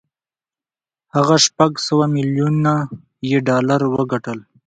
هغه 1.15 1.35
شپږ 1.45 1.71
سوه 1.87 2.05
ميليون 2.15 2.65
يې 3.29 3.37
ډالر 3.47 3.81
وګټل. 3.95 4.39